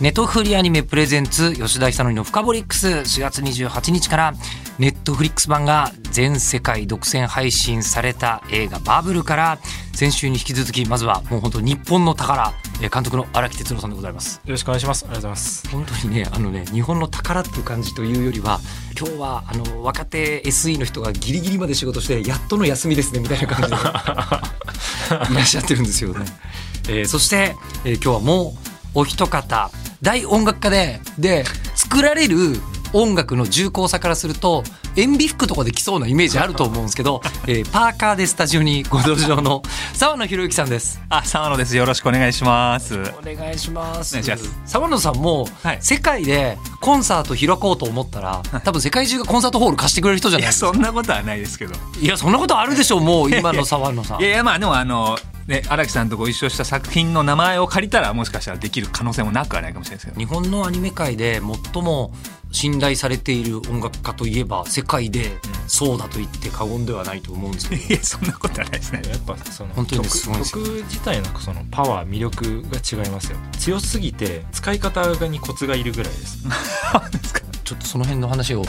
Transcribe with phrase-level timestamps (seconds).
[0.00, 4.34] ネトフリアニメプレゼンツ吉田久典のフカボリックス4月28日から
[4.78, 9.58] ネットフリックス版が全世界独占配信された映画バブルから
[9.94, 15.04] 先週に引き続きまずはもう本当日本の宝えー監督の荒木哲郎さんでございますよろしくお願いします。
[15.04, 15.68] ありがとうございます。
[15.68, 18.58] 本当にねあのね日本の宝っていう感じというよりは
[18.98, 23.76] 今日はあの若手 SE の人がギリギリまで仕事してやっとの休みですねみたいな感じで
[25.32, 26.26] いらっしゃってるんですよね。
[26.88, 28.56] えーそして、えー今日はも
[28.94, 29.68] うお一方
[30.04, 32.60] 大音楽家でで作られる
[32.92, 34.62] 音楽の重厚さからすると
[34.96, 39.62] 塩ビ服とかで来そうなイメージあると思うんですけど、 えーパーカーでスタジオにご登場の
[39.94, 41.00] 沢野博之さんです。
[41.08, 41.76] あ、沢野です。
[41.76, 42.94] よろしくお願いします。
[42.94, 44.22] お願いします。
[44.66, 50.68] 沢野さんも、はい世界でコンサート開こうと思ったら、多分世界中がコンサートホール貸してくれる人じゃないですか。
[50.68, 51.74] そんなことはないですけど。
[52.00, 54.20] いや、そんなことあるでしょう、もう今の沢野さん。
[54.20, 60.18] いやいや、まあ、でも、あの、ね、荒木さんとご一緒した作品の名前を借りたら、もしかしたらできる可能性もなくはないかもしれないですけど。
[60.18, 61.40] 日本のアニメ界で
[61.72, 62.12] 最も
[62.50, 65.32] 信頼されている音楽家といえば世界で
[65.66, 69.02] そうだと言って過言ではないと思うんですけど いや、そんなことはないですね。
[69.08, 73.38] やっぱその本当に曲すごい曲自体のそのパワー魅力が違いますよ。
[73.58, 76.38] 強すぎて使い方にコツがいるぐらいです。
[77.64, 78.64] ちょっとその辺の話を、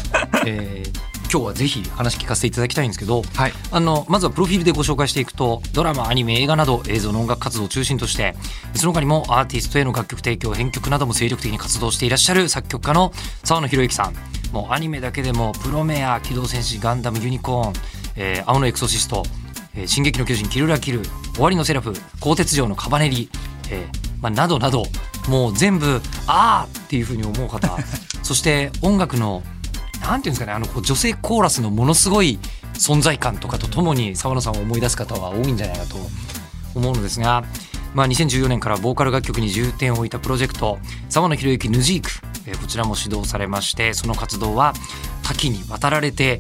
[0.45, 3.54] えー今日はぜひ話聞かせていただきたいんですけどはい。
[3.72, 8.36] あのまずはプロフィールでご紹介していくとドラマアニメ映画など映像の音楽活動を中心として
[8.76, 13.12] その他にもアーティストへの楽曲提供編曲なども精力的に活動していらっしゃる作曲家の
[13.44, 14.14] 沢野博之さん
[14.54, 17.73] もうアニメだけでも「プロメア」「機動戦士ガンダムユニコーン」
[18.16, 19.23] えー青のエクソシスト」
[19.76, 21.02] えー進撃の巨人キルラキル」
[21.36, 23.30] 「終わりのセラフ」「鋼鉄城のカバネリ」
[23.70, 24.86] えーまあ、などなど
[25.28, 27.78] もう全部「あー!」っていうふうに思う方
[28.23, 29.44] そして音楽の
[30.05, 32.38] なんていうんですかねあの女性コーラスのものすごい
[32.73, 35.95] 存在感とかとともに沢野さんを思い出す方は多いんじゃないかと
[36.76, 37.43] 思うのですが、
[37.95, 40.77] まあ、2014年からボーカル楽曲に重点を置いたプロジェクト
[41.10, 42.10] 沢野博之ヌジーク、
[42.45, 44.73] えこちらも指導されましてその活動は
[45.23, 46.39] 多岐にわたられて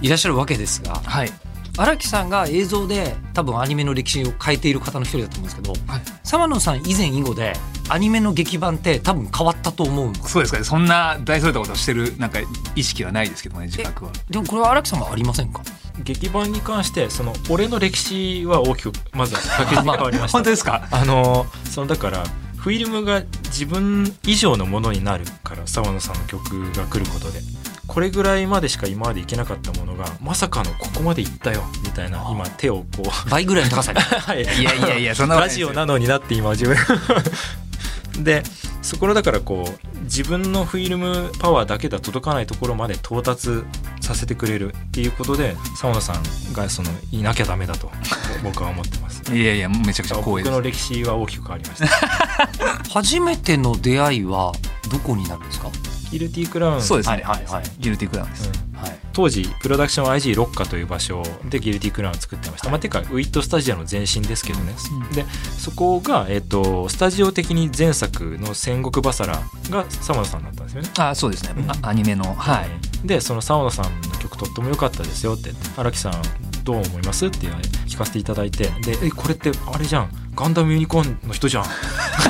[0.00, 1.45] いらっしゃるわけですがはい。
[1.78, 7.52] 荒木さんが映像で多分アニメの歴史を変えている方の一人だと思うんですけど、はい沢野さん以前以後で
[7.88, 10.64] アニメの劇版って多分変わったと思うんですそうですかね。
[10.64, 12.40] そんな大それたことをしてる、なんか、
[12.74, 14.10] 意識はないですけどね、自覚は。
[14.28, 15.62] でもこれは荒木さんはありませんか？
[16.02, 20.36] 劇版に関してその俺の歴史は大きくまずは確実に変わりました。
[20.38, 20.88] 本当ですか？
[20.90, 22.24] あのそのだから
[22.56, 27.38] フィルムが自分以上のものになるから沢野さんの曲が来ることで
[27.86, 33.30] これぐらいまでしか今までいけなかったものがまさかのここまでいったよみたいな今手をこう。
[33.30, 34.00] 倍ぐらいの高さに。
[34.00, 34.42] はい。
[34.42, 36.76] いやいやいや、そんなことラジオなのになって今自分。
[38.22, 38.42] で
[38.82, 43.64] そこのだからこう自分のフィルムパワーだけでは届かないところまで到達
[44.00, 47.90] させてくれるっていうことで沢野さんがそのいなきゃダメだと
[48.42, 49.22] 僕は思ってます。
[49.34, 50.50] いやいや、めちゃくちゃ光栄です。
[50.50, 50.60] 僕の。
[50.60, 51.86] 歴史は大きく変わりました。
[52.90, 54.52] 初めての出会いは
[54.90, 55.68] どこになるんですか、
[56.10, 56.82] ギルティクラウン。
[56.82, 57.16] そうですね。
[57.16, 57.64] はいはいはい。
[57.78, 58.48] ギルティクラウンです。
[58.48, 58.78] うん。
[58.78, 64.74] はい、当時プロダクション IG ロッカという場所でギルティクラウンを作ってました、まあ、てかウィットスタジオの前身ですけどね、
[65.14, 65.24] で
[65.58, 69.40] そこが、えっとスタジオ的に前作の「戦国バサラ」
[69.70, 70.90] が沢野さんだったんですよね。
[70.98, 71.64] あ、そうですね。
[71.82, 72.34] あアニメの。
[72.34, 73.06] はい。
[73.06, 75.52] でその沢野さんの曲とっても良かったですよって。
[75.78, 76.12] 荒木さん
[76.62, 77.26] どう思います？
[77.26, 77.46] って
[77.86, 78.64] 聞かせていただいて。
[78.82, 81.64] でえこれってあれじゃんガンダムユニコーンの人じゃん。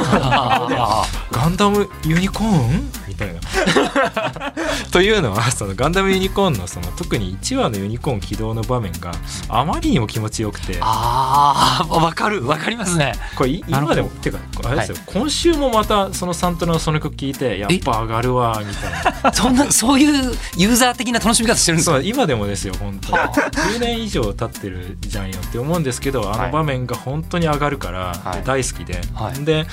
[1.33, 2.93] ガンダムユニコーン？
[3.09, 3.41] みたいな。
[4.93, 9.11] というのはそのガンダムユニコーンのその特に1話のユニコーン起動の場面が
[9.49, 10.79] あまりにも気持ちよくて。
[10.81, 12.47] ああわかる。
[12.47, 13.15] わかりますね。
[13.37, 19.33] これ今でもてかあれですよ、今週もまたそのサントラのその曲聴いてやっぱ上がるわみたいな。
[19.35, 22.01] そんなそういうユーザー的な楽しみ方してるんですか？
[22.01, 23.19] 今でもですよ本当に。
[23.19, 28.45] 10年以上経ってるじゃんよって思うんですけどあの場面が本当に上がるから、はい。
[28.45, 29.45] 大好きで、はい。
[29.45, 29.67] で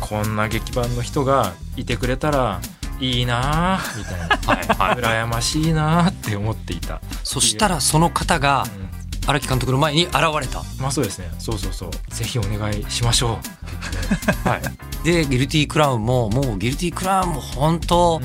[0.00, 2.60] こんな劇版の人がいてくれたら
[3.00, 4.36] いいなあみたいな。
[4.36, 4.96] はい。
[4.96, 5.22] はい。
[5.22, 8.86] 羨ましいなあって思っていた、そしたらその方がうん。
[9.28, 10.62] 荒木監督の前に現れた。
[10.80, 11.28] まあそうですね。
[11.38, 11.90] そうそうそう。
[12.10, 13.56] ぜひお願いしましょう。
[14.48, 14.62] はい、
[15.04, 18.20] でギルティクラウンももうギルティクラウンも本当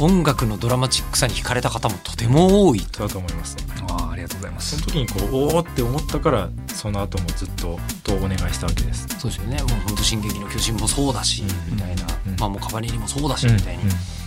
[0.00, 3.81] うん、音楽のドラマチックさに惹かれた方もとても多いだと思いますああ
[4.22, 4.76] りがとうございます。
[4.76, 9.06] その時にこうおおって思ったからその後もずっととお願いしたわけです。
[9.18, 9.58] そうですよね。
[9.58, 11.74] もう本当進撃の巨人もそうだし、うん。
[11.76, 12.36] みたいな、うん。
[12.38, 13.56] まあもうカバネリもそうだし、うん。
[13.56, 13.84] みたいに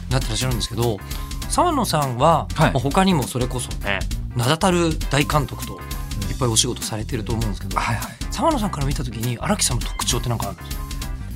[0.09, 0.99] なってらっしゃるんですけど
[1.49, 2.71] 沢野さんは、はい。
[2.71, 3.99] まあ他にもそれこそね
[4.35, 5.79] 名だたる大監督と
[6.29, 8.13] いっぱいお仕事されてると思うんですけど、はいはい。
[8.31, 10.77] 沢野さんから見た時に荒木さんの特徴って何かあるんです？
[10.77, 10.85] か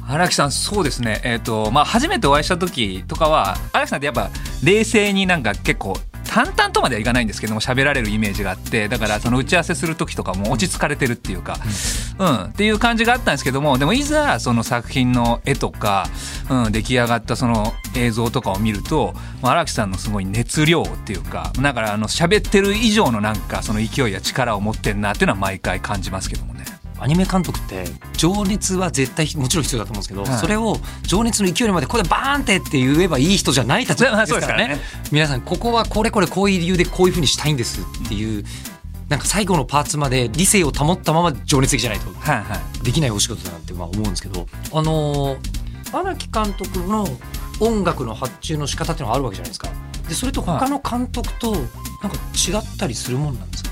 [0.10, 1.22] 荒木さんそうですね。
[1.24, 4.32] えっ、とまあ初めてお会いした時とかは荒木さんってやっぱ
[4.64, 5.98] 冷静になんか結構
[6.30, 11.58] 淡々とまではいかないんですけども喋られるイメージがあってだからその打ち合わせする時とかも落ち着かれてるっていうか、
[12.20, 16.06] うんっていう感じがあったんですけどもでもいざその作品の絵とか、
[16.50, 26.79] うん、出来上がったその映像とかを見るとまあ荒木さんのすごい熱量っていうかだからあの喋ってる以上のなんかその勢いや力を持ってんなっていうのは毎回感じますけどもね。
[27.02, 30.40] アニメ監督って情熱は絶対もちろん必要だと思うんですけど、はい。
[30.40, 34.76] それを情熱の勢いにまでこれバーンってって言えばいい人じゃないたちまあですからね。
[34.76, 38.44] そうです皆さんここはこれこれこういう理由でこういうふうにしたいんですっていう。
[39.08, 42.12] なんか最後のパーツまで理性を保ったまま情熱的じゃないと
[42.84, 44.46] できないお仕事だなってまあ思うんですけど。
[44.72, 47.08] あのー荒木監督の
[47.60, 49.70] 音楽の発注の仕方っていうのがあるわけじゃないですか。
[50.08, 51.70] でそれと他の監督となんか
[52.36, 53.69] 違ったりするもんなんですか、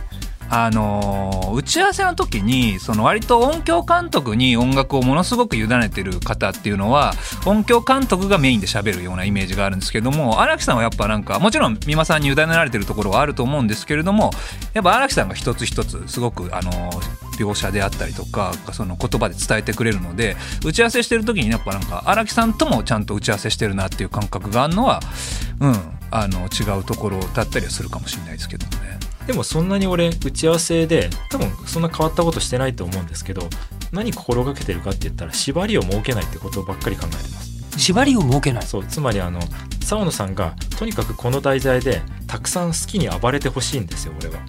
[0.50, 7.14] あのー打ち合わせの時にその割と音響監督に音楽をものすごく委ねてる方っていうのは
[7.48, 14.30] 音響監督がメインで喋るようなイメージがあるんですけども荒木さんはやっぱなんかもちろん美馬さんに委ねられてるところはあると思うんですけれども
[14.74, 20.36] やっぱ荒木さんが一つ一つすごくあのー描写であったりとかその言葉で伝えてくれるので
[20.66, 25.00] 打ち合わせしてる時にやっぱなんか荒木さんともちゃんと打ち合わせしてるなっていう感覚があるのは
[25.60, 25.76] うん
[26.10, 28.97] あの違うところだったりはするかもしれないですけどね。
[29.28, 33.50] でもそんなに俺打ち合わせで多分そんな変わったことしてないと思うんですけど
[33.92, 37.48] 何心がけてるかって言ったら縛りを設けないってことばっかり考えてます。
[37.78, 38.66] 縛りを設けない。
[38.66, 39.40] そうつまりあの
[39.84, 44.40] 沢野さんがとにかくこの題材でたくさん好きに暴れてほしいんですよ俺は。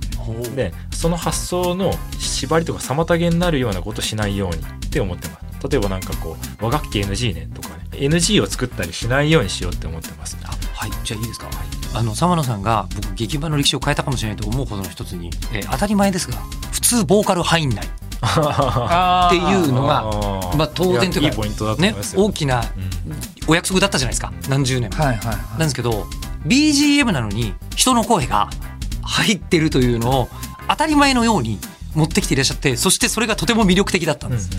[0.54, 5.68] でその発想の縛りとか妨げになるようなことしないようにって思ってます。
[5.68, 7.88] 例えばなんかこう和楽器 NG ねとかね。
[7.92, 10.38] NG を作ったりしないようにしようって思ってます。
[10.44, 10.90] あはい。
[11.04, 11.48] じゃあいいですか、
[11.94, 16.36] あの沢野さんが僕劇場の歴史を変えたかもしれないと思うことの一つに、えー当たり前ですが
[16.72, 17.86] 普通ボーカル入んない。
[17.86, 17.90] っ
[18.20, 20.02] あていうのが
[20.56, 22.66] まあ当然というかねますよ、大きなうん。
[23.46, 24.32] お約束だったじゃないですか。
[24.48, 25.36] 何十年も、はいはいはい。
[25.50, 26.06] なんですけど
[26.46, 28.48] BGM なのに人の声が
[29.02, 30.28] 入ってるというのを
[30.68, 31.58] 当たり前のように
[31.94, 34.50] 持ってきていらっしゃってそしてそれがとても魅力的だったんです、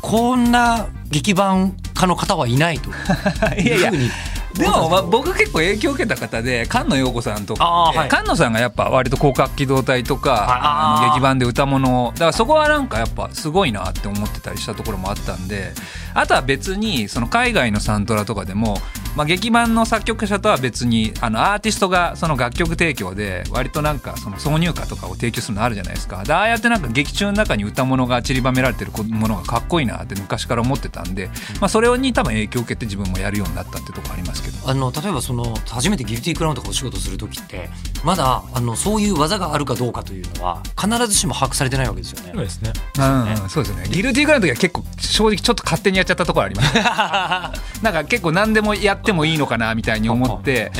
[0.00, 4.10] こんな劇版家の方はいないというふうに
[4.54, 8.10] でも、まあ、僕結構影響を受けた方で菅野陽子さんとかはい。
[8.10, 11.06] 菅野さんがやっぱ割と広角機動隊とかああー。
[11.06, 15.72] の劇版で歌物をだからそこはなんかやっぱすごいなって思ってたりしたところもあったんで
[16.14, 18.76] あとは別にその海外のサントラとかでも、
[19.16, 31.28] まあ、劇版の作曲者とは別にあのアーティストがその楽曲提供で割となんかその挿入歌とかを提供するのあるじゃないですかでああやってなんか劇中の中に歌物が散りばめられてるものがかっこいいなって昔から思ってたんで、
[31.60, 34.68] まあ、それに多分影響を受けて自分もやるようになったってとこありますけど。
[34.68, 37.68] あの例えばその初めてギルティークラウンとかお仕事する時って
[38.04, 42.32] まだあのそういう技があるかどうかというのは必ずしも把握されてないわけですよね。
[42.34, 43.88] そうですねうん、そうですね。
[43.90, 46.74] ギルティーグラウンドは結構正直ちょっと勝手にやっちゃったところあります。
[47.82, 50.70] なんか結構何でもやってもいいのかなみたいに思って。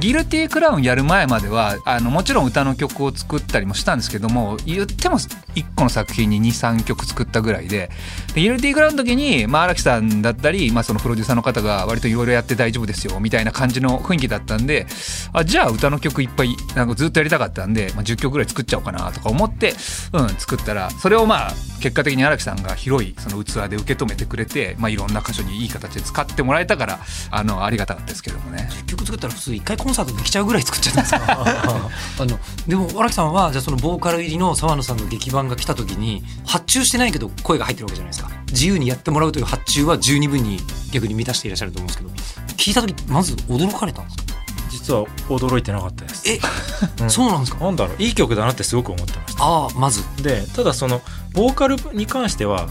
[0.00, 7.90] ギルティークラウンやる前まではあのもちろん歌の曲を作ったりもしたんですけども言っても1個の作品に23曲作ったぐらいで
[8.34, 14.86] でギルティークラウンの時に、まあ、荒木さんだったり、まあ、そのプロデューサーの方が割といろいろやって大丈夫ですよみたいな感じの雰囲気だったんで
[15.32, 19.74] あじゃあ歌の曲いっぱいなんかずっとやりたかったんで、まあ、10曲ぐらい作っちゃおうかなとか思って、
[20.12, 21.50] うん、作ったらそれをまあ
[21.80, 26.98] 結果的に荒木さんが広いその器で受け止めてくれて、まあ、いろんな箇所にいい形で使ってもらえたから
[27.30, 28.68] あのありがたかったですけどもね。
[28.70, 38.30] え10曲作ったら普通1回コンサートできちゃうぐらい作っちゃったんですか あのでも荒木さんはじゃあそのボーカル入りの沢野さんの劇版が来た時に発注してないけど声が入ってるわけじゃないですか。
[38.50, 40.60] 自由にやってもらうという発注は十二分に
[40.92, 44.22] 逆に満たしていらっしゃると思うんですけど聞いた時まず驚かれたんですか？
[44.70, 46.22] 実は驚いてなかったです。
[46.28, 46.40] え、
[47.02, 47.10] うん。
[47.10, 47.64] そうなんですか？
[47.64, 48.02] なんだろう。
[48.02, 49.44] いい曲だなってすごく思ってました。
[49.44, 50.02] ああまず。
[50.22, 52.68] でただそのボーカルに関しては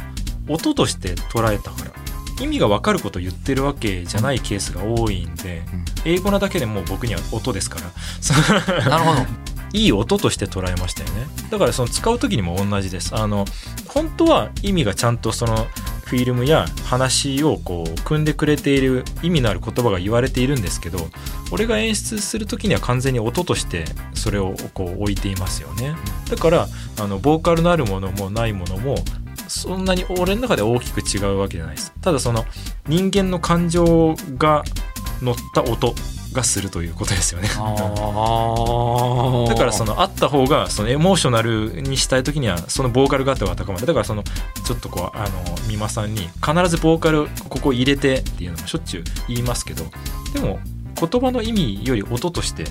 [0.48, 1.92] 音として捉えたから
[2.39, 5.86] 意味が分かることを言ってるわけじゃないケースが多いんで、うん。
[6.06, 7.92] 英語なだけでもう僕には音ですから。
[8.22, 8.34] そ
[8.89, 9.25] なるほど。
[9.74, 11.27] いい音として捉えましたよね。
[11.50, 13.13] だからその使う時にも同じです。
[13.13, 13.46] あの
[13.88, 15.68] 本当は意味がちゃんとその
[16.06, 21.00] フィルムや話をこう組んでくれている意味のある言葉が言われているんですけど
[21.51, 25.96] 俺が演出する時には完全に音としてそれをこう置いていますよね。
[26.30, 26.68] だから
[27.00, 28.96] あのボーカルのあるものもないものも
[29.48, 32.46] そんなに俺の中で大きく違うわけじゃないですただその
[32.88, 34.64] 人間の感情が
[35.22, 35.94] 乗った音
[36.34, 37.48] がするということですよね。
[37.58, 44.24] あ だからそのあった方がそのエモーショナルにしたい時にはそのボーカル型は高まるだからその
[44.66, 45.30] ちょっとこうあの
[45.70, 49.86] 美馬さんに必ずボーカルここ入れてっていうのもしょっちゅう言いますけど
[50.34, 50.60] でも
[51.00, 52.70] 言葉の意味より音として、うん、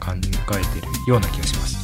[0.00, 0.42] 考えてる
[1.06, 1.76] ような気がします。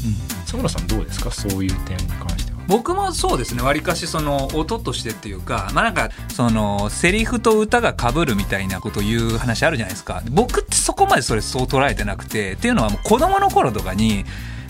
[0.45, 1.31] 佐村さんどうですか？
[1.31, 2.48] そういう点に関しては。
[2.69, 10.23] 僕もそうですねわりかしその音としてっていうかまあなんかそのセリフと歌がかぶるみたいなこと言う話あるじゃないですか。
[10.31, 14.25] 僕ってそこまでそれそう捉えてなくてっていうのはもう子供の頃とかに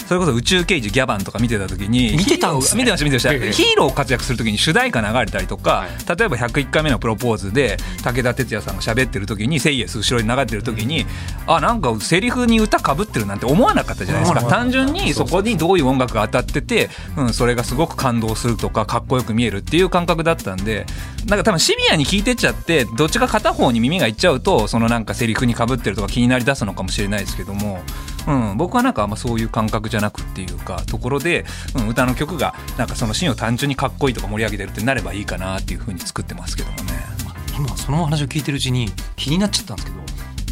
[0.08, 2.82] それこそ宇宙刑事ギャバンとか見てた時に見てたんですね。
[2.82, 3.32] 見てました見てました。
[3.34, 3.52] ええ。
[3.52, 11.04] ヒーロー活躍する時に主題歌流れたりとか、例えば101回目のプロポーズで武田鉄矢さんが喋ってる時に「セイエス」後ろに流れてる時に、
[11.46, 14.42] あなんかセリフに歌かぶってるなんて思わなかったじゃないですか。
[14.44, 16.88] 単純にそこにどういう音楽が当たってて、
[17.18, 20.86] うん、それがすごく感動するとかかっこよく見えるっていう感覚だったんで
[21.26, 27.82] なんか多分シビアに聞いてっちゃってどっちか片方に耳がいっちゃうとそのなんかセリフにかぶってるとか気になりだすのかもしれないですけども、
[28.26, 31.44] うん、僕はなんかあんまそういう感覚じゃなくっていうかところで、
[31.76, 37.18] うん、歌の曲がなんかそのシーンを単純にかっこいいとか盛り上げてるってなればいいかなっていうふうに作ってますけどもね。
[37.56, 39.98] 今そのお話を聞いてるうちに気になっちゃったんですけど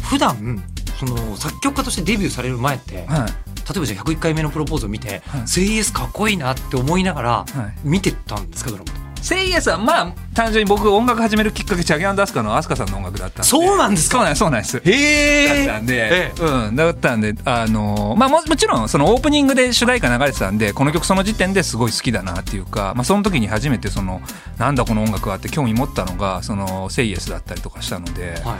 [0.03, 0.61] 普段
[0.99, 3.47] その作曲家としてデビューされる前って、はい。
[3.67, 7.47] 例えばじゃあ101回目のプロポーズを見てはい「セイエスかっこいいな」って思いながらはい。
[7.83, 8.99] 見てたんですかドラマとか。
[9.21, 13.43] セイエスはまあ単純に僕音楽始めるきっかけチャギアンダスカのアスカさんの音楽だったんで。
[13.43, 14.17] そうなんですか？
[14.17, 14.81] そうなんですそうなんです。
[14.85, 24.21] へだったんで、えうん、だったんで、あのまあももちろんそのオープニングで主題歌流れてたんでこの曲その時点ですごい好きだなっていうか、まあ、その時に初めてその
[24.59, 28.57] なんだこの音楽はって興味持ったのがその「セイエスだったりとかしたので、は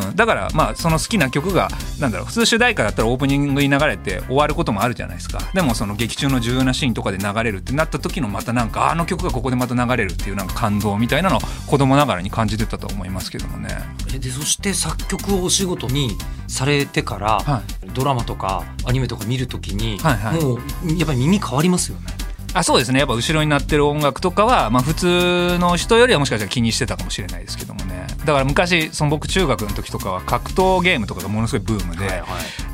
[0.00, 0.06] い。
[0.08, 1.68] うん、だからまあその好きな曲が
[2.00, 5.38] なんだろう普通主題歌だったらオープニングに流れて終わることもあるじゃないですか。
[5.54, 13.68] でもその劇中の重要なシーンとかで流れるってなった時のまたなんかあの曲がここでまた流れるっていうなんか感動みたいなのを子供ながらに感じてたと思いますけどもね。
[14.14, 16.16] えでそして作曲をお仕事に
[16.48, 17.62] されてから、は
[17.94, 20.42] ドラマとかアニメとか見るときに、はいはい。
[20.42, 20.58] もう
[20.96, 22.06] やっぱり耳変わりますよね。
[22.52, 22.98] あそうですね。
[22.98, 27.89] やっぱ後ろになってる音楽とかは、まあ、普通の人よりはもしかしたら気にしてたかもしれないですけどもね
[28.24, 32.22] だから昔その僕中学の時とかは格闘ゲームとかがものすごいブームで、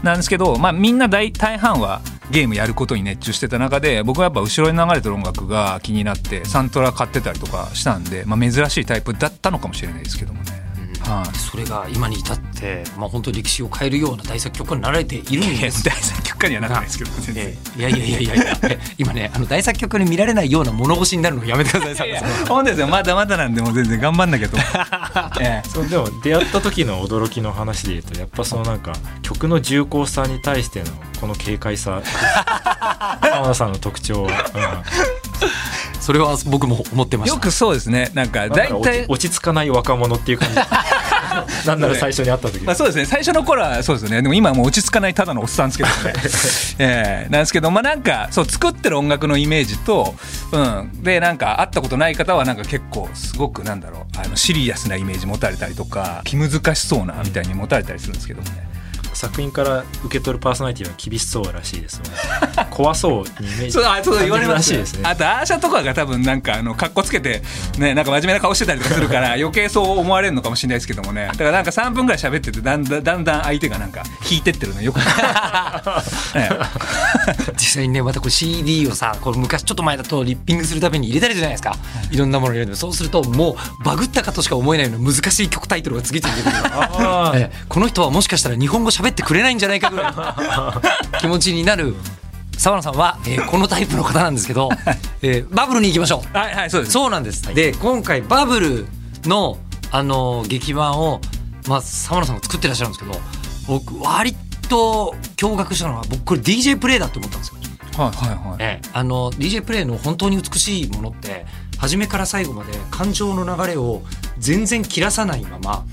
[0.02, 10.65] なんですけど、まあ、みんな大大半はゲームやることに熱中してた中で僕はやっぱ後ろに流れてる音楽が気になってサントラ買ってたりとかしたんで、まあ、珍しいタイプだったのかもしれないですけどもね。
[11.06, 17.40] はいそれが今に至って、まあ、本当に歴史を変えるような大作曲家になられているんいやです大作曲家にはなってないですけど
[17.78, 18.58] いやいやいやいやいや。
[18.64, 22.12] え 今ねあの大作曲家に見られないような物腰になるのやめてください。
[22.48, 22.88] 本当ですよ。
[22.88, 24.56] まだまだなんでもう全然頑張んなきゃと
[25.40, 25.68] ええ。
[25.68, 30.86] そうでも出会った時の驚きの話で言うとやっぱそのなんか曲の重厚さに対しての
[31.20, 32.02] この軽快さ。
[33.20, 34.30] 浜田さんの特徴は、
[36.00, 37.34] それは僕も思ってました。
[37.34, 38.10] よくそうですね。
[38.14, 40.54] なんか大体落ち着かない若者っていう感じ
[41.66, 42.64] なんなら最初に会った時。
[42.64, 43.04] まあ、そうですね。
[43.04, 44.22] 最初の頃はそうですね。
[44.22, 46.14] でも今はもう落ち着かないただのおっさんですけどね、
[46.78, 47.30] ええ。
[47.30, 50.14] なんですけどまあなんかそう作ってる音楽のイメージと、
[50.52, 54.06] うん、でなんか会ったことない方はなんか結構すごくなんだろう。
[54.18, 58.75] あのシリアスなイメージ持たれたりとか気難しそうなみたいに持たれたりするんですけどもね。
[59.16, 62.10] 作品から受け取るパーソナリティは厳しそうらしいですね。
[62.70, 65.00] 怖そうにイメージそうあそう言われますらしいですね。
[65.04, 67.42] あとアーシャとかが多分なんかあの格好つけて
[67.78, 71.28] ねなんか真面目な顔してたりとかするから 余計そう思われるのかもしれないですけどもね。
[71.28, 74.98] だからなんか3分ぐらい喋っててだんだんだんだん相手がなんか引いてってるのよく、
[76.36, 76.50] ね。
[77.56, 81.76] 実際にねまたこれ CD をさこれ昔ちょっと前だとリッピングするために入れたりじゃないですか、
[82.10, 86.66] い、ろんなものを入れるそうするともうバグったかとしか思えないような難しい曲タイトルが次々出てくる
[87.34, 87.56] ええ。
[87.68, 90.74] この人はもしかしたら日本語喋ってくれないんじゃないかぐらいの
[91.20, 91.94] 気持ちになる。
[92.58, 94.70] 沢野さんは、えーこのタイプの方なんですけど、
[95.22, 96.36] えーバブルに行きましょう。
[96.36, 96.92] はいはいそうです。
[96.92, 98.86] そうなんです、で今回バブル
[99.24, 99.58] の、
[99.90, 101.20] あのー劇版を、
[101.68, 103.20] まあ、沢野さんが作ってらっしゃるんですけど
[103.66, 104.34] 僕割
[104.68, 107.54] と驚愕したのは僕これ DJ プレイだと思ったんですよ。
[108.02, 108.56] はいはいはい。
[108.60, 111.44] ええあの DJ プレイの本当に美しいものって
[111.78, 114.02] 初めから最後まで感情の流れを
[114.38, 115.84] 全然切らさないまま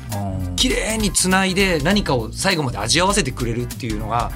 [0.47, 4.31] うん綺麗につないで何かを最後まで味合わせてくれるっていうのが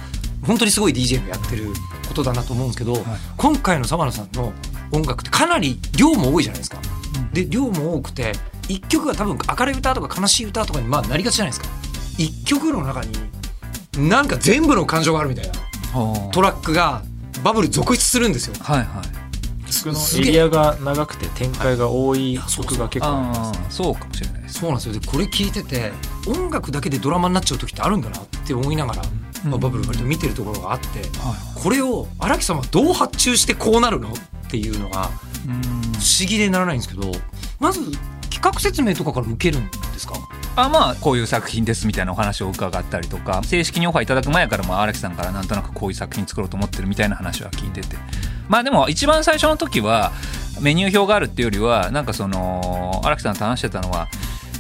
[0.46, 1.70] 本当にすごい DJ のやってる
[2.08, 2.98] ことだなと思うんですけど、
[3.38, 4.54] 今回の澤野さんの
[4.92, 6.78] 音楽ってかなり量も多いじゃないですか。
[7.34, 8.34] で量も多くて
[8.68, 11.68] 一曲が多分明るい歌とか悲しい歌とかにまあなりがちじゃないですか。
[12.18, 13.14] 一曲の中に
[14.10, 15.52] なんか全部の感情があるみたいな
[16.00, 17.04] はトラックが
[17.44, 18.56] バブル続出するんですよ。
[18.76, 19.27] いはい
[19.84, 24.60] 曲のエリアが長くて展開が多い曲が結構ありますそうかもしれないです。
[24.60, 24.94] そうなんですよ。
[24.94, 25.92] でこれ聞いてて
[26.28, 29.02] 音楽だけでドラマになっちゃう時ってあるんだなって思いながら、
[29.46, 31.08] まあ、バブル割と見てるところがあって、はい
[31.62, 34.14] これを荒木さんはどう発注してこうなるのっ
[34.50, 35.10] ていうのが
[35.48, 35.62] うん。
[35.62, 37.12] 不思議でならないんですけど
[37.60, 37.80] まず
[38.30, 40.14] 企画説明とかから受けるんですか？
[40.56, 47.98] あまあこういう作品ですみたいなお話を伺ったりとか正式にオファーいただく前からも荒木さんからなんとなくこういう作品作ろうと思ってるみたいな話は聞いてて
[48.48, 50.12] まあでも一番最初の時は
[50.62, 54.08] メニュー表があるっていうよりはなんかその荒木さんと話してたのは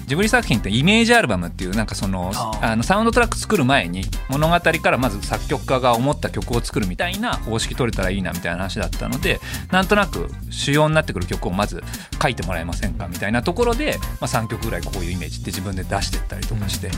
[0.07, 11.83] ジブリ作品ってイメージアルバムっていうなんかそのああのサウンドトラック作る前に物語からまず作曲家が思った曲を作るみたいな方式取れたらいいなみたいな話だったのでなんとなく主要になってくる曲をまず
[12.21, 16.89] 書いてもらえませんかみたいなところで、まあ、3曲ぐらいこういうイメージって自分で出してったりとかして、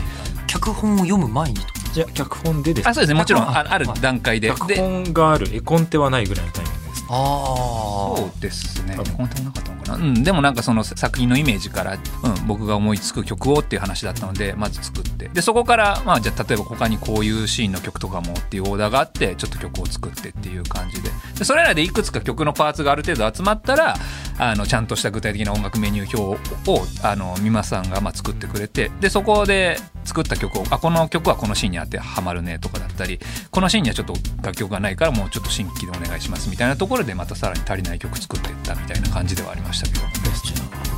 [0.46, 1.62] 脚本を読む前にと
[1.92, 3.18] じゃあ脚本でですあそうですね。
[3.18, 4.48] もちろんああある段階で。
[4.48, 7.02] 脚で本がある絵コンテはないぐらいのタイミングです。
[7.02, 8.94] ねあそうですね。
[8.96, 9.14] 多分。
[9.14, 15.28] 本当になかったうん、でもなんかその作品のイメージから、うん、僕が思いつく曲をっていう話だったのでまず作って。
[15.28, 21.10] でそこからまあじゃあ例えば他にこういうシーンの曲とかもっていうオーダーがあってちょっと曲を作ってっていう感じで。
[21.38, 23.96] でそれらでいくつか曲のパーツがある程度集まったら
[24.38, 33.20] あのちゃんとした具体的な音楽メニュー表をあの美馬さんがまあ作ってくれてでそこで作った曲をあこの曲はこのシーンに当てはまるねとかだったり
[33.50, 39.79] このシーンにはちょっと楽曲がないからもうちょっと新規でお願いしますみたいなところでまたさらに足りない曲作っていったみたいな感じではありました。
[39.86, 39.98] け？
[39.98, 40.00] ど。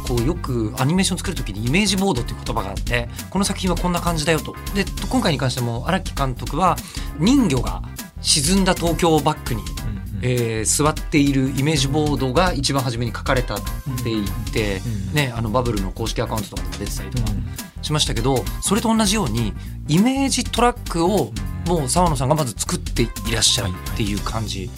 [0.08, 4.56] こうよくアニメーション作る時にイメージボードっていう言葉があってこの作品はこんな感じだよと。
[4.74, 6.76] で今回に関しても荒木監督は
[7.18, 7.82] 人魚が
[8.20, 9.62] 沈んだ東京をバックに、
[10.22, 17.28] えー座っているイメージボードが一番初めに書かれたって言って、うんね、あのバブルの公式アカウントとかでも出てたりとか
[17.82, 19.52] しましたけどそれと同じように
[19.86, 21.32] イメージトラックを
[21.66, 24.68] もう沢野さんがまず作っていらっしゃるっていう感じ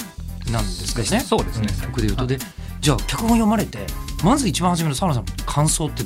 [0.50, 1.20] なんですかね。
[1.20, 2.26] そうですね、曲で言うと。
[2.26, 2.38] で
[2.84, 3.78] じゃあ脚本読まれて
[4.22, 6.02] まず一番初めの沢野さんの感想って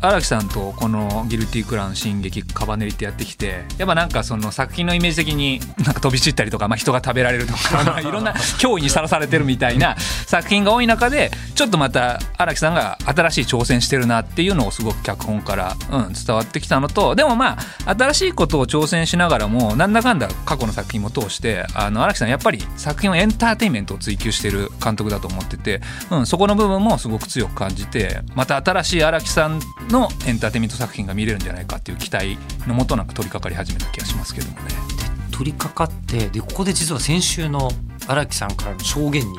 [0.00, 34.68] 荒木さんとこの「ギルティークラウン進撃カバネリ」ってやってきてやっぱなんかその作品のイメージ的に なんか飛び散ったりとか、まあ、人が食べられるとか まあいろんな脅威にさらされてるみたいな作品が多い中でちょっとまた荒木さんが新しい挑戦してるなっていうのをすごく脚本から、うん、伝わってきたのとでもまあ新しいことを挑戦しながらもなんだかんだ過去の作品も通してあの荒木さんやっぱり作品をエンターテインメントを追求してる監督だと思ってて、うん、そこの部分もすごく強く感じてまた新しい荒木さんのエンターテインメント作品が見れるんじゃないかっていう期待のもとなく取り掛かり始めた気がしますけどもね。
[35.30, 37.70] 取り掛かってでここで実は先週の
[38.06, 39.38] 荒木さんからの証言に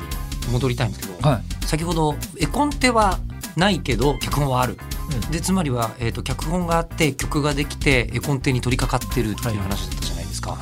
[0.52, 1.66] 戻りたいんですけど、はい。
[1.66, 3.18] 先ほど絵コンテは
[3.56, 4.78] ないけど脚本はある、
[5.12, 5.32] うん。
[5.32, 10.56] でつまりは、えー、と脚本があって曲ができて絵コンテに取り掛かってるっていう話だったじゃないですか、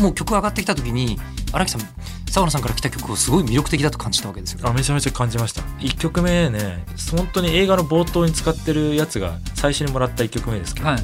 [0.00, 1.20] もう曲上がってきた時に
[1.54, 1.80] 荒木さん
[2.30, 5.62] 沢野さんから来た曲をすごい魅力的だと感じたわけですよあめちゃめちゃ感じました。
[5.78, 6.84] 1曲目ね
[7.16, 10.98] 本当に映画の冒頭に使ってるやつが最初にもらった1曲目ですけど、はい。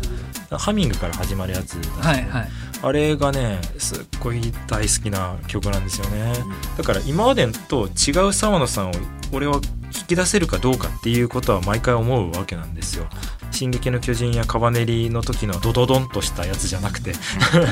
[0.50, 2.48] ハミングから始まるやつはいはい。
[2.82, 6.32] あれがねすっごい大好きな曲なんですよね、
[6.78, 8.92] だから今までと違う沢野さんを
[9.32, 9.60] 俺は
[9.94, 13.06] 引き出せるかどうかっていうことは毎回思うわけなんですよ
[13.60, 17.12] 「進撃の巨人」や「カバネリ」の時のドドドンとしたやつじゃなくて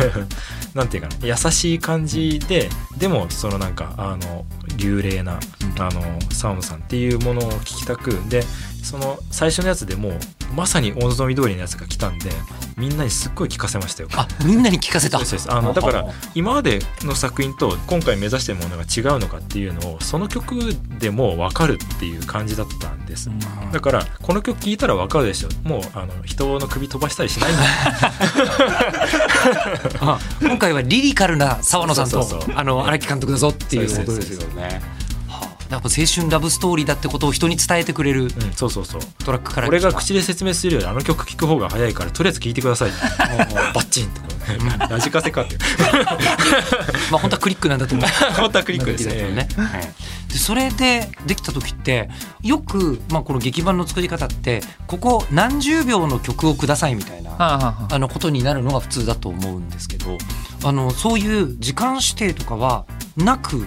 [0.74, 4.44] なんていうかな優しい感じででもそのなんかあの
[4.76, 5.40] 流麗な
[5.78, 8.44] あの沢野さんっていうものを聞きたくで
[8.82, 10.12] その最初のやつでもう
[10.54, 12.30] まさにお望み通りのやつが来たんで
[12.76, 14.08] みんなにすっごい聞かせましたよ。
[14.16, 15.18] あみんなに聞かせた。
[15.18, 20.54] そうですあのだから今までの作品と今回目指してるものが違うのかっていうのをその曲
[20.98, 23.30] でもう分かるっていう感じだったんです、
[23.72, 25.48] だからこの曲聴いたら分かるでしょ。
[25.64, 27.62] もうあの人の首飛ばしたりしないんだ。
[30.00, 34.97] あ今回はリリカルな沢野さんと荒木監督だぞっていうことですよね。
[35.70, 39.00] はあやっぱ青春ラブストーリーだってことを人に伝えてくれるうんそうそうそう。
[39.24, 42.90] トラックから俺が口で説明するよりあの曲聴く方が早いからとりあえず聴いてください。
[43.74, 44.20] バッチンと
[44.88, 45.54] ラジカセかって。
[45.54, 45.60] い う
[47.10, 48.08] まあ本当はクリックなんだと思う。
[48.40, 49.30] 本当はクリックですね。
[49.32, 49.48] ね。
[50.28, 52.10] でそれでできた時って
[52.42, 57.94] よく、まあ、この劇版の作り方ってここ何十秒の曲をくださいみたいなはあはあはあ。
[57.94, 60.18] あのことになるのが普通だと思うんですけど
[60.64, 62.84] あのそういう時間指定とかは
[63.16, 63.66] なく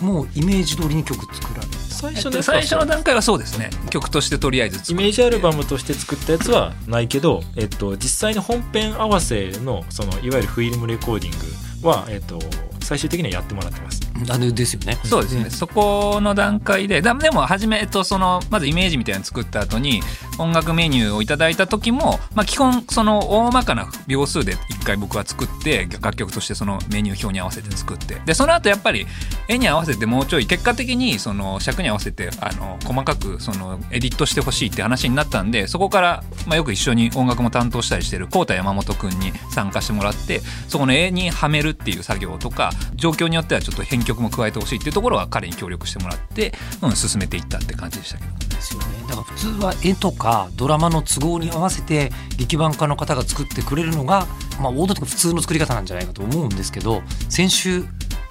[0.00, 1.72] もうイメージ通りに曲作られる。
[2.00, 12.38] 最えっと初のやつは最初の段階はそうですね曲としてとりあえず作ってイメージアルバムとして作ったやつはないけど、えっと、実際の本編合わせのそのいわゆるフィルムレコーディングは、えっと、
[12.80, 14.09] 最終的にはやってもらってます。
[14.28, 14.98] あれですよね。
[15.04, 20.02] そうですね、そこの段階でだでも初め、と、そのまずイメージみたいなの作った後に
[20.38, 28.20] 音楽メニューをいただいた時も、まあ、基本その大まかな秒数で一回僕は作って楽曲としてそのメニュー表に合わせて作って。
[28.24, 29.06] でその後やっぱり
[29.48, 48.50] 絵に合わせてもうちょい結果的にその尺に合わせてあの細かくそのエディットしてほしいって話になったんでそこから、まあ、よく一緒に音楽も担当したりしてる浩太山本君に参加してもらってそこの絵にはめるっていう作業とか状況によってはちょっと編曲も加えてほしいっていうところは彼に協力してもらって、うん、進めていったって感じでしたけど。
[48.60, 54.26] ですよねだから普通は絵とかドラマの都合に合わせて劇版家の方が作ってくれるのが、
[54.60, 57.84] まあ、王道とか普通の作り方なんじゃないかと思うんですけど先週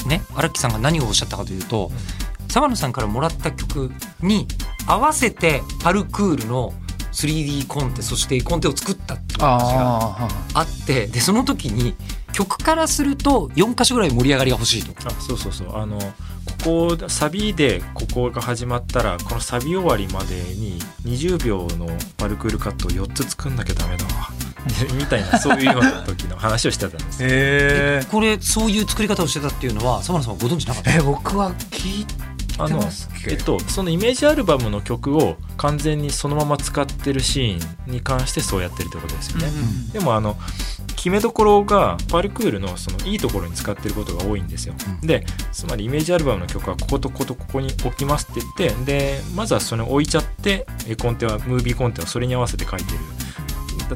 [0.07, 1.91] ね荒木さんが何をおっしゃったかというと
[2.47, 4.47] 澤野さんからもらった曲に
[4.87, 6.73] 合わせてパルクールの
[7.11, 11.95] 3D コンテそしてコンテを作ったっていう話があってでその時に
[12.39, 14.93] 曲からすると4箇所ぐらい盛り上がりが欲しいと。
[15.07, 15.75] あそうそうそう。
[15.77, 15.99] あの
[16.63, 24.29] ここサビでここが始まったらこのサビ終わりまでに20秒のパルクールカットを4つ作んなきゃダメだわ。
[24.97, 27.27] みたいなそういうような時の話をしてたんですよ。
[27.29, 30.93] へえこれそういう作り方をしてたっていうのは澤野さんはご存知なかった？
[30.95, 32.05] え僕は聞い
[32.59, 32.83] あの
[33.27, 39.91] えっとそのイメージアルバムの曲を完全にそのまま使ってるシーンに関してそうやってるってことですよね、うん。
[39.91, 40.37] でもあの
[40.95, 45.07] 決めどころがパルクールのそのいいところに使ってることが多いんですよ、うん。
[45.07, 52.99] でつまりイメージアルバムの曲はこことこことここに置きますって言ってでまずはそれを置いちゃって絵コンテはムービーコンテはそれに合わせて書いてる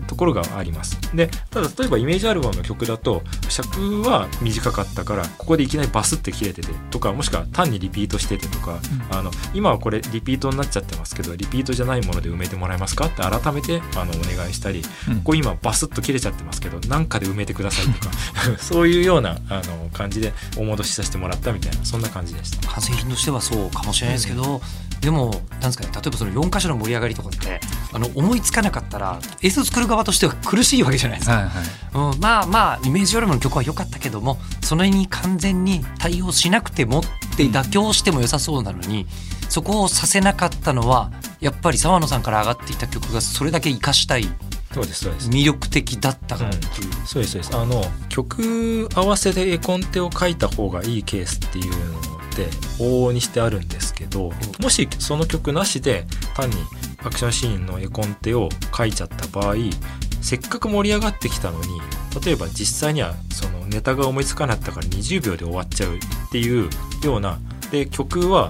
[0.01, 0.99] ところがあります。
[1.15, 8.79] でただ例えばイメージアルバムの曲だと尺は短かったからここでいきなりバスって切れててとかもしくは単にリピートしててとか、
[9.11, 13.07] あの今はこれリピートになっちゃってますけどリピートじゃないもので埋めてもらえますか？
[13.07, 15.15] って改めてあのお願いしたり、うん。
[15.17, 18.11] ここ今バスッと切れちゃってますけど何かで埋めてくださいとか
[18.59, 22.67] そういうようなあの感じでお戻しさせてもらったみたいなそんな感じでした。
[22.69, 24.61] 完成品としてはそうかもしれないですけど、
[25.03, 27.59] でもなんですかね例えばその4箇所の盛り上がりとかって
[27.91, 32.13] あの思いつかなかったら映像作る側としては苦しいわけじゃないですか、はいはい。
[32.13, 37.03] うん、まあまあイメージアルバムの曲は良かったけどもそれに完全に対応しなくてもっ
[37.35, 39.07] て妥協しても良さそうなのに、
[39.49, 44.27] そこをさせなかったのはやっぱり澤野さんから上がっていた曲がそれだけ活かしたい
[44.73, 45.29] そうですそうです。
[45.29, 46.93] 魅力的だったからっていう。
[47.05, 47.55] そうですそうです。
[47.55, 52.47] あの曲合わせで絵コンテを書いた方がいいケースっていうのって
[52.79, 56.55] 往々にしてあるんですけどもしその曲なしで単に
[57.03, 59.55] アクションシーンの絵コンテを書いちゃった場合
[60.21, 61.81] せっかく盛り上がってきたのに
[62.25, 65.99] 例えば実際にはそのネタが思いつかなかったから20秒で終わっちゃうっ
[66.31, 66.69] ていう
[67.03, 67.39] ような
[67.71, 68.49] で曲は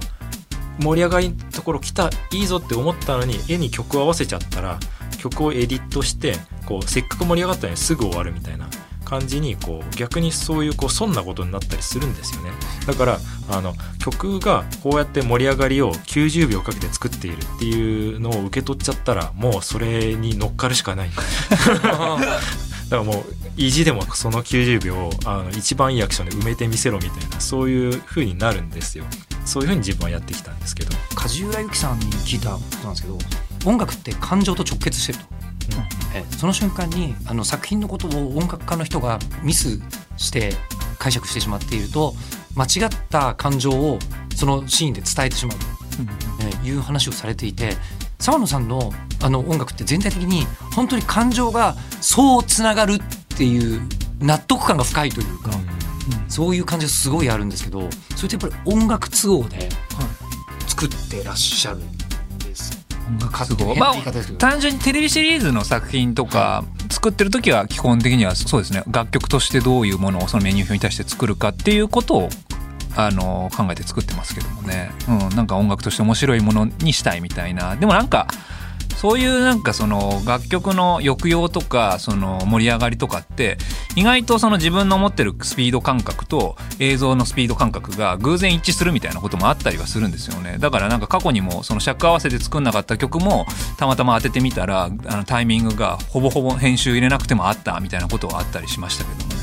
[0.80, 4.80] 盛り上がりのところ来たいいぞって思ったのに絵に曲を合わせちゃったら
[5.18, 8.68] 曲をエディットしてこうせっかく盛り上がったのにすぐ終わるみたいな
[9.04, 12.52] 感じにこう逆にそういうこう損なことになったりするんですよね。
[12.88, 21.10] だからあの曲がこうやって盛り上がりを90秒かけて作っているっていうのを受け取っちゃったらもうそれに乗っかるしかない。
[22.90, 23.26] だからもう
[23.58, 29.06] 意地でもその90秒をあの一番いいアクションで埋めてみせろみたいなそういう風になるんですよ。
[29.46, 30.92] そういう風に自分はやってきたんですけど。
[31.16, 33.18] 梶浦由記さんに聞いたことなんですけど
[33.66, 35.26] 音楽って感情と直結してると、
[36.14, 39.80] えその瞬間にあの作品のことを音楽家の人がミス
[40.18, 40.54] して
[41.00, 42.14] 解釈してしまっていると
[42.56, 44.00] 間違った感情を
[44.36, 45.66] そのシーンで伝えてしまうと、
[46.64, 47.74] えいう話をされていて
[48.20, 53.00] 澤野さんのあの音楽って全体的に本当に感情がそうつながるっ
[53.38, 53.82] ていう
[54.20, 55.52] 納得感が深いというか、
[56.28, 59.70] そういう感じがすごいあるんですけどそれってやっぱり音楽都合で
[60.68, 62.03] 作ってらっしゃるんです
[63.20, 63.78] すかごい。
[63.78, 63.94] まあ
[64.38, 68.84] 単純にテレビシリーズの作品とか作ってる時は基本的にはそうですね。
[68.92, 72.30] 楽曲としてどういうものをそのメニュー表に対して作るかっていうことを
[72.96, 77.76] あの考えて作ってますけどもね、うん、なんか音楽として面白いものにしたいみたいな。
[77.76, 78.28] でもなんか
[79.04, 83.58] そういうなんかその楽曲の抑揚とかその盛り上がりとかって
[83.98, 90.56] 意外とその自分の持ってるスピード感覚と映像のスピード感覚が偶然一致するみたいなこともあったりはするんですよね。
[90.58, 93.46] だからなんか過去にもその尺合わせで作んなかった曲も
[93.78, 99.40] たまたま当ててみたらあのタイミングがほぼほぼ編集入れなくてもあったみたいなことはあったりしましたけどもね。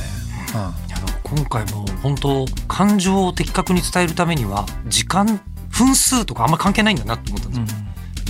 [0.55, 0.91] うん
[1.23, 7.79] 今回も本当感情を的確に伝えるためには時間分数とかあんま関係ないんだなと思ったんですよ、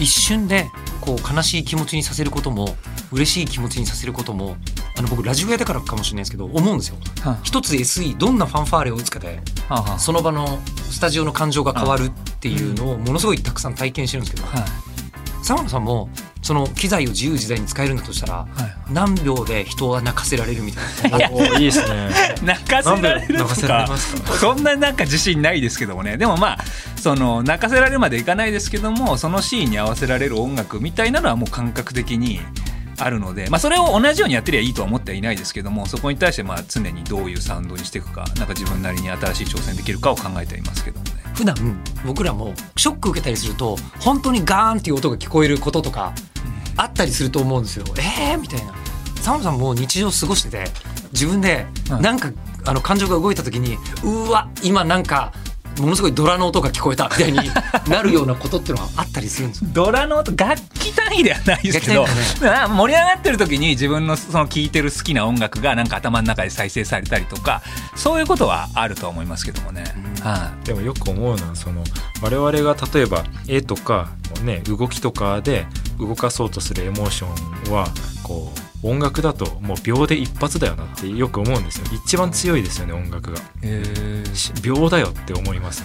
[0.01, 0.67] 一瞬で
[1.01, 2.77] こう悲しい気持ちにさせることも
[3.13, 4.57] 嬉しい気持ちにさせることも
[4.97, 6.97] あの僕ラジオ屋だからかもしれないですけど思うんですよ。
[7.23, 9.99] は一つ SE どんなファンファーレを打つかであはあ。
[9.99, 10.61] その場の
[10.91, 12.11] スタジオの感情が変わるっ
[12.41, 14.65] ていうのをものすごいたくさん体験してるんですけどは
[15.63, 16.09] 野さんも
[16.43, 21.19] その機材を自由自在に使えるんだとしたらはい何秒で人は泣かせられるみたいな。
[21.59, 22.11] いいですね。
[22.43, 23.87] 泣かせられる泣とか？
[24.41, 26.17] そんななんか自信ないですけどもね。
[26.17, 26.59] でもまあ
[27.01, 32.41] その泣かせられるまでいかないですけどもそのシーンに合わせられる音楽みたいなのはもう感覚的に
[33.01, 41.13] あるので、まあ、それを同じようにやってりゃいいとは思ってはいないですけどもそこに対してまあ常にどういうサウンドにしていくかなんか自分なりに新しい挑戦できるかを考えてはいますけどもね。
[41.35, 41.55] 普段
[42.07, 46.13] 僕らもショック受けたりすると本当にガーンっていう音が聞こえることとか
[46.77, 47.85] あったりすると思うんですよ。
[47.97, 48.39] えー？
[48.39, 48.75] みたいな。
[49.21, 50.65] サ野さんも日常過ごしてて
[51.13, 52.33] 自分ではいなんか
[52.65, 55.33] あの感情が動いた時にうわ今なんか
[55.79, 57.39] ものすごいドラの音が聞こえたみたいに
[57.89, 67.63] なるようなことっていうのはあったりするんですか ドラの音楽器単位ではないですけど、楽器単位な盛り上がってる時に自分のその聴いてる好きな音楽がなんか頭の中で再生されたりとか
[67.97, 69.85] そういうことはあると思いますけどもね。
[70.23, 71.83] はでもよく思うのはその
[72.23, 74.11] 我々が例えば絵とか、
[74.43, 75.67] ね、動きとかで
[75.99, 77.89] 動かそうとするエモーションは
[78.23, 81.87] こう音楽だともう秒で一発だよなってよく思うんですよ。
[81.93, 83.39] 一番強いですよね音楽が。
[83.39, 85.83] い、へし秒だよって思います。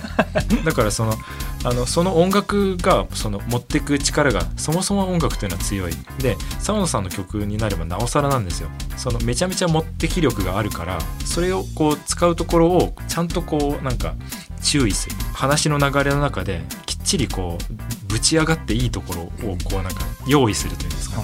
[0.50, 1.18] ね だからその
[1.64, 5.94] あのその音楽がその持ってく力がそもそも音楽というのは強い。
[6.20, 8.70] で澤野さんの曲になればなおさらなんですよ。
[8.96, 14.14] そのめちゃめちゃ持ってき力があるからそれをこう使うところをちゃんとこうなんか
[14.62, 15.16] 注意する。
[15.34, 21.22] 話の流れの中できっちりこうぶち上がっていいところをこうなんか用意するというんですか、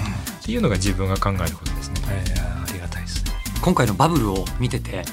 [0.52, 1.96] っていうのが自分が考えることですね。
[2.10, 3.32] えーありがたいですね。
[3.62, 5.06] 今回のバブルを見てて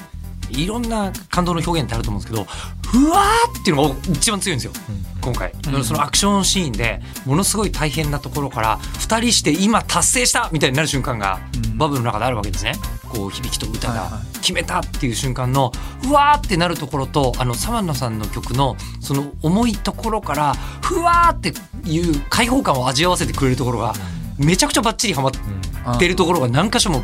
[0.49, 2.45] いろんな感動の表現ってあると思うんですけど
[2.91, 4.73] ふわーっていうのが一番強いんですよ。
[5.21, 12.73] 今回、うんそのアクションシーンでものすごい大変なところから2人して今達成したみたいになる瞬間がうんバブルの中であるわけですね。
[13.07, 15.71] こう響きと歌が決めたっていう瞬間の
[16.05, 21.53] うわーってなるところとあの沢野さんの曲のその重いところからふわーって
[21.89, 23.93] いう開放感を味わわせてくれるところが
[24.39, 27.03] めちゃくちゃバッチリハマってるところが何箇所も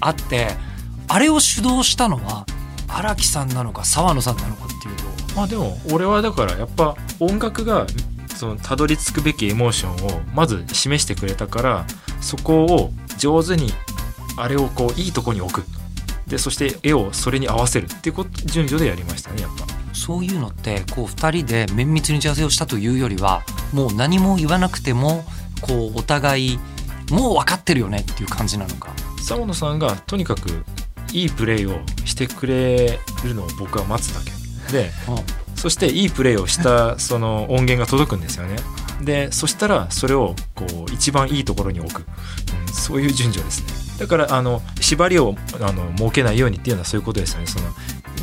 [0.00, 0.48] あって
[1.08, 2.46] あれを主導したのは
[2.88, 5.34] 荒木さんなのか沢野さんなのかっていうと。
[5.34, 7.86] まあでも俺はだからやっぱ音楽が
[8.36, 11.86] そのたどり着くべきエモーションをまず示してくれたから
[12.20, 13.72] そこを上手に
[14.36, 15.64] あれをこういいとこに置く。
[16.26, 19.66] でそして絵をそれに合わせるっていうこと順序でやりましたねやっぱ。
[19.92, 25.24] そういうのってこう2人で綿密に打ち合わせをしたというよりはもう何も言わなくても
[25.60, 26.58] こうお互い
[27.10, 28.90] もう分かってるよねっていう感じなのか。
[29.22, 30.64] 沢野さんがとにかく
[31.12, 34.72] いいプレーをしてくれるのを僕は待つだけ。
[34.72, 34.90] で
[35.54, 38.56] そしていいプレーをしたその音源が届くんですよね。
[39.02, 42.06] でそしたらそれをこう一番いいところに置く、
[42.68, 43.68] うん、そういう順序ですね。
[43.98, 47.46] だからあの縛りをあの設けないようにっていうのはそういうことですよね。
[47.46, 47.66] その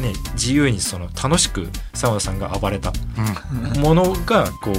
[0.01, 2.91] ね自由にその楽しく沢野さんが暴れた。
[3.75, 3.81] うん。
[3.81, 4.75] ものがこう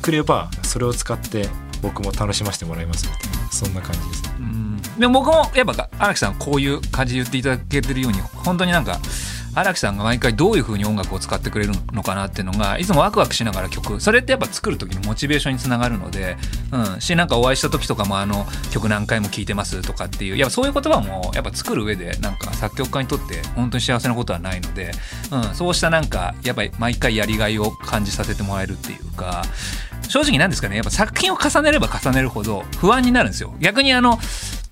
[0.00, 1.48] 来ればそれを使って
[1.82, 4.30] 僕も楽しませてもらいますみたいなそんな感じですね。
[4.98, 9.00] でも僕もやっぱ荒木さんこういう感じ言っていただけてるように本当になんか
[9.54, 16.36] 荒木さんが毎回どういう風に音楽を使ってくれるのかなっていうのがいつもワクワクしながら曲それってやっぱ作る時のモチベーションにつながるので、
[16.72, 24.92] うん、しなんかお会いした時とかもあの曲何回も聴いてますとかっていうやっぱそういう言葉もやっぱ作る上でなんか作曲家にとって本当に幸せなことはないので、
[25.32, 29.42] うん、そうしたなんかやっぱり毎回やりがいを感じさせてもらえるっていうか
[30.10, 30.74] 正直なんですかね。
[30.74, 33.54] やっぱ作品を重ねれば重ねるほど不安になるんですよ。
[33.60, 34.18] 逆にあの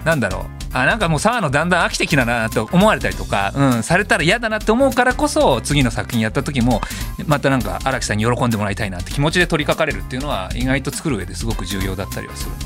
[0.04, 0.44] なんだろう。
[0.72, 6.82] あなんかもう沢野だんだん飽きてきたなと思われたりとか、うん、されたら嫌だなって思うからこそ次の作品やった時も
[7.26, 12.58] またなんか荒木さんに喜んでもらいたいなって気持ちで取り掛かれるっていうのは意外と作る上ですごく重要だったりはするの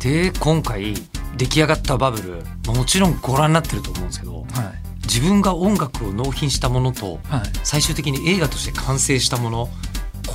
[0.00, 0.94] で、で今回
[1.36, 4.46] 出来上がったバブルまあもちろんご覧になってると思うんですけどはい。
[5.02, 9.68] 自分が音楽を納品したものとはい、最終的に映画として完成したもの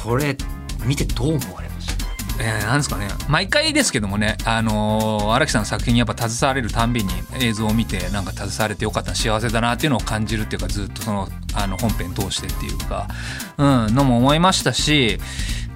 [0.03, 0.37] これ
[0.87, 2.07] 見てどう思われました？
[2.39, 3.07] えー、なんですかね。
[3.27, 7.09] 毎回ですけどもねあのー荒木さんの作品にやっぱ携われるたんびに
[7.41, 13.07] 映像を見てなんか携われてよかった幸せだなっていうのを感じるっていうかずっとそのあの本編通してっていうか、
[13.57, 15.19] うん、のも思いましたし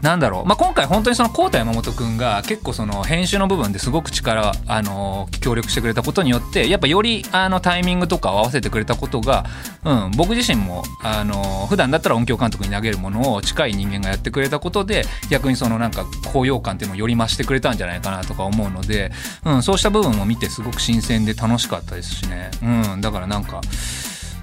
[0.01, 9.45] なんだろう、まあ、今回本当にその高田山本君が結構その編集の部分ですごく力あの協力してくれたことによってやっぱよりあのタイミングとかを合わせてくれたことが、
[9.83, 19.11] うん、僕自身もあの普段だったら音響監督に投げるものを近い人間がやってくれたことで逆にそのなんか高揚感っていうのをより増してくれたんじゃないかなとか思うので、
[19.45, 23.61] うん、そうした部分を見てすごく新鮮で楽しかったですしね、うん、だからなんか、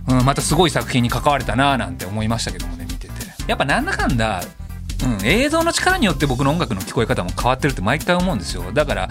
[0.09, 3.29] うん、またすごい作品に関われたななんて思いましたけどもね見てて。
[3.49, 4.43] やっぱなんだかんだ
[5.05, 8.73] うん、映像の力によって僕の音楽の聞こえ方も変わってるって毎回思うんですよ。
[8.73, 9.09] だから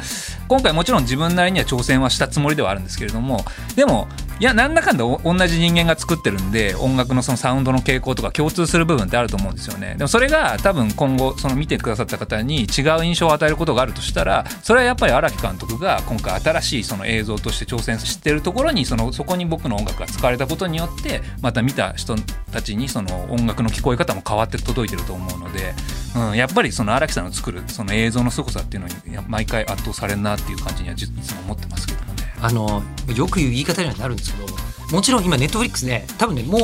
[0.48, 3.46] 今回もちろん自分なりには挑戦はしたつもりではあるんですけれども
[3.76, 4.08] でも
[4.40, 22.16] いやなんだかんだ同じ人間が作ってるんで音楽のそのサウンドの傾向とか共通する部分ってあると思うんですよねでもそれが多分今後その見てくださった方に違う印象を与えることがあるとしたらそれはやっぱり荒木監督が今回新しいその映像として挑戦してるところにそのそこに僕の音楽が使われたことによってまた見た人
[22.52, 25.74] たちにその音楽の聞こえ方も変わって届いてると思うので、
[26.16, 28.94] うん、やっぱりその荒木さんの作るその映像の凄さっていうのに
[29.28, 32.17] 毎回圧倒されるなっていう感じにはいつも思ってますけどね。
[32.42, 32.84] あの
[33.16, 34.48] よく言う言い方にはなるんですけど
[34.92, 36.62] もちろん今ネットフリックスで多分ねもう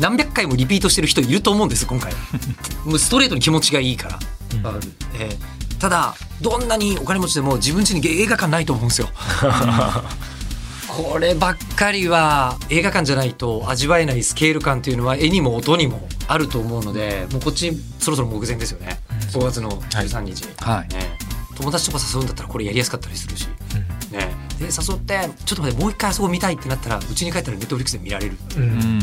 [0.00, 2.12] 何百回もリピートしてる人いると思うんです今回。
[2.86, 4.80] もうストレートに気持ちがいいから、うん。
[5.18, 9.08] えーただどんなにお金持ちでも自分家に映画館ないと思うんですよ。
[10.86, 19.00] こればっかりは映画館じゃないと味わえないスケール感というのは絵にも音にもあると思うのでもうこっちそろそろ目前ですよね。
[19.32, 20.94] 5月の13日、はい。
[20.94, 21.16] ね、
[21.56, 23.50] 友達とか誘うんだったらこれやりやすかったりするし、ね、
[24.60, 28.36] で誘ってちょっと待ってもう一回あそこ見たいってなったらうちに帰ったらネットフリックスで見られる。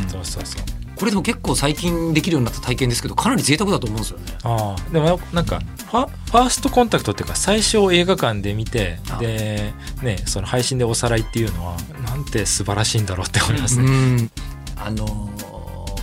[0.08, 0.64] そうそうそう。
[0.96, 4.26] これでも結構最近できるようになった体験ですけどかなり贅沢だと思うんですよね。
[4.44, 4.92] ああ。
[4.92, 13.90] でもなんかファファーストコンタクトっていうか最初映画館で見てあでねその配信でおさらいっていうのはなんて素晴らしいんだろうって思いますうね、
[14.24, 14.32] ん。
[14.76, 15.38] あのー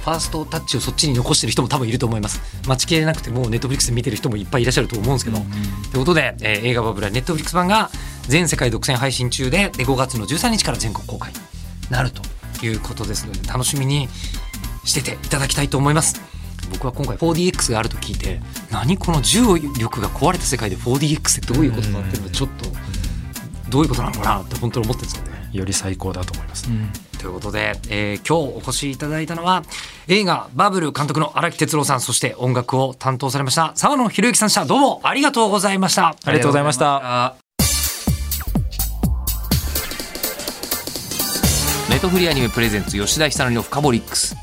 [0.05, 2.39] ファーストタッチをそっちに残してる人も多分いると思います。
[2.69, 5.47] 待ちきれなくてもうネットフリックスで見てる人もいっぱいいらっしゃると思うんですけど、とい
[5.95, 7.91] うことで、えー映画バブルはネットフリックス版が
[8.29, 11.39] 全世界独占配信中でで5月の13日から全国公開に
[11.91, 12.23] なると
[12.65, 14.09] いうことですので楽しみに
[14.85, 16.21] してていただきたいと思います。
[16.71, 22.65] 僕は今回 4DX があると聞いて何この重力が壊れた世界で 4DX ってどういうことだっていうのはちょっと
[23.69, 25.51] どういうことなのかなって本当に思ってるんですよね。
[25.53, 26.69] より最高だと思います、
[27.19, 29.63] ということで、えー今日お越しいただいたのは
[30.09, 34.65] 映画「バブル」監督の荒木哲郎さんそして音楽を担当されました沢野博之さんでした。
[34.65, 36.17] どうもありがとうございました。
[36.25, 37.44] ありがとうございました
[42.05, 44.37] トフリーアニメプレゼンツ吉田久典のフカボリックス。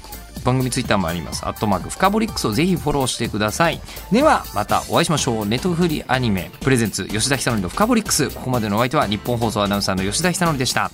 [0.43, 1.45] 番組ツイッターもあります。
[1.45, 3.79] アットマークフカボリックスをぜひフォローしてください。
[4.11, 5.45] ではまたお会いしましょう。
[5.45, 8.31] ネットフリアニメプレゼンツ吉田久典のフカボリックス。
[8.31, 10.89] ここまでのお相手は日本放送アナウンサーの吉田久典でした。